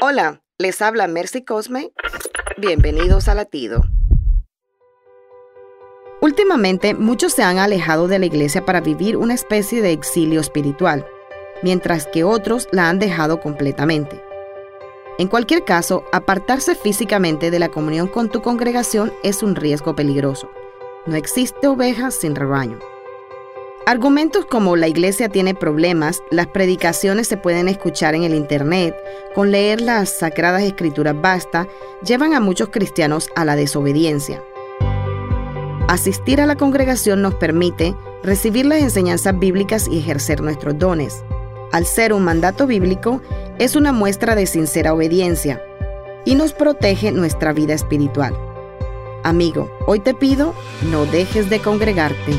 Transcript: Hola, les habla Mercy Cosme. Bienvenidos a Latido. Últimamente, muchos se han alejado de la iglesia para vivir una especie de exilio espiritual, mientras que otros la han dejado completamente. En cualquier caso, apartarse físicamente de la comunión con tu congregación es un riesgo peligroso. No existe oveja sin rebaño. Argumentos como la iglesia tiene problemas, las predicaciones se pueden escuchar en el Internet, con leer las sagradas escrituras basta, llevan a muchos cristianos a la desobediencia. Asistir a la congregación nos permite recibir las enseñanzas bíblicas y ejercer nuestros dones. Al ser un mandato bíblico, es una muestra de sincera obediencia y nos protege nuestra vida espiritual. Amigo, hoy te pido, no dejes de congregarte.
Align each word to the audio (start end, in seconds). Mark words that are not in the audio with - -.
Hola, 0.00 0.42
les 0.58 0.80
habla 0.80 1.08
Mercy 1.08 1.44
Cosme. 1.44 1.90
Bienvenidos 2.56 3.26
a 3.26 3.34
Latido. 3.34 3.82
Últimamente, 6.20 6.94
muchos 6.94 7.32
se 7.32 7.42
han 7.42 7.58
alejado 7.58 8.06
de 8.06 8.20
la 8.20 8.26
iglesia 8.26 8.64
para 8.64 8.80
vivir 8.80 9.16
una 9.16 9.34
especie 9.34 9.82
de 9.82 9.90
exilio 9.90 10.40
espiritual, 10.40 11.04
mientras 11.64 12.06
que 12.06 12.22
otros 12.22 12.68
la 12.70 12.88
han 12.88 13.00
dejado 13.00 13.40
completamente. 13.40 14.22
En 15.18 15.26
cualquier 15.26 15.64
caso, 15.64 16.04
apartarse 16.12 16.76
físicamente 16.76 17.50
de 17.50 17.58
la 17.58 17.68
comunión 17.68 18.06
con 18.06 18.28
tu 18.28 18.40
congregación 18.40 19.12
es 19.24 19.42
un 19.42 19.56
riesgo 19.56 19.96
peligroso. 19.96 20.48
No 21.06 21.16
existe 21.16 21.66
oveja 21.66 22.12
sin 22.12 22.36
rebaño. 22.36 22.78
Argumentos 23.88 24.44
como 24.44 24.76
la 24.76 24.86
iglesia 24.86 25.30
tiene 25.30 25.54
problemas, 25.54 26.22
las 26.30 26.46
predicaciones 26.48 27.26
se 27.26 27.38
pueden 27.38 27.68
escuchar 27.68 28.14
en 28.14 28.22
el 28.22 28.34
Internet, 28.34 28.94
con 29.34 29.50
leer 29.50 29.80
las 29.80 30.18
sagradas 30.18 30.62
escrituras 30.62 31.18
basta, 31.18 31.66
llevan 32.04 32.34
a 32.34 32.40
muchos 32.40 32.68
cristianos 32.68 33.30
a 33.34 33.46
la 33.46 33.56
desobediencia. 33.56 34.44
Asistir 35.88 36.42
a 36.42 36.44
la 36.44 36.56
congregación 36.56 37.22
nos 37.22 37.36
permite 37.36 37.96
recibir 38.22 38.66
las 38.66 38.82
enseñanzas 38.82 39.38
bíblicas 39.38 39.88
y 39.88 40.00
ejercer 40.00 40.42
nuestros 40.42 40.78
dones. 40.78 41.24
Al 41.72 41.86
ser 41.86 42.12
un 42.12 42.24
mandato 42.24 42.66
bíblico, 42.66 43.22
es 43.58 43.74
una 43.74 43.92
muestra 43.92 44.34
de 44.34 44.44
sincera 44.44 44.92
obediencia 44.92 45.62
y 46.26 46.34
nos 46.34 46.52
protege 46.52 47.10
nuestra 47.10 47.54
vida 47.54 47.72
espiritual. 47.72 48.36
Amigo, 49.24 49.70
hoy 49.86 50.00
te 50.00 50.12
pido, 50.12 50.52
no 50.90 51.06
dejes 51.06 51.48
de 51.48 51.60
congregarte. 51.60 52.38